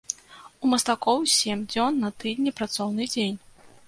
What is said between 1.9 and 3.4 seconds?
на тыдні працоўны дзень.